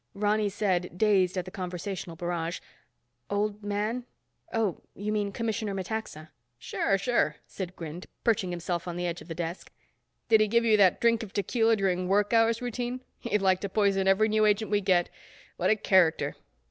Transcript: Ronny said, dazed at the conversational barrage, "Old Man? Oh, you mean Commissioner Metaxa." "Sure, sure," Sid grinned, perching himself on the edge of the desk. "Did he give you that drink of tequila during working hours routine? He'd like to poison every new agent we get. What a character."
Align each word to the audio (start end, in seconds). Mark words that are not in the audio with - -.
Ronny 0.15 0.49
said, 0.49 0.97
dazed 0.97 1.37
at 1.37 1.45
the 1.45 1.51
conversational 1.51 2.15
barrage, 2.15 2.59
"Old 3.29 3.63
Man? 3.63 4.07
Oh, 4.51 4.81
you 4.95 5.11
mean 5.11 5.31
Commissioner 5.31 5.75
Metaxa." 5.75 6.31
"Sure, 6.57 6.97
sure," 6.97 7.35
Sid 7.45 7.75
grinned, 7.75 8.07
perching 8.23 8.49
himself 8.49 8.87
on 8.87 8.95
the 8.95 9.05
edge 9.05 9.21
of 9.21 9.27
the 9.27 9.35
desk. 9.35 9.71
"Did 10.27 10.41
he 10.41 10.47
give 10.47 10.65
you 10.65 10.75
that 10.75 11.01
drink 11.01 11.21
of 11.21 11.33
tequila 11.33 11.75
during 11.75 12.07
working 12.07 12.35
hours 12.39 12.63
routine? 12.63 13.01
He'd 13.19 13.43
like 13.43 13.61
to 13.61 13.69
poison 13.69 14.07
every 14.07 14.27
new 14.27 14.43
agent 14.43 14.71
we 14.71 14.81
get. 14.81 15.11
What 15.57 15.69
a 15.69 15.75
character." 15.75 16.35